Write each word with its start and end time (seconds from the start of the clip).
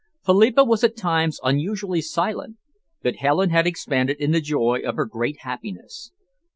Philippa 0.25 0.63
was 0.63 0.83
at 0.83 0.97
times 0.97 1.39
unusually 1.43 2.01
silent, 2.01 2.57
but 3.03 3.17
Helen 3.17 3.51
had 3.51 3.67
expanded 3.67 4.17
in 4.19 4.31
the 4.31 4.41
joy 4.41 4.79
of 4.83 4.95
her 4.95 5.05
great 5.05 5.41
happiness. 5.41 6.11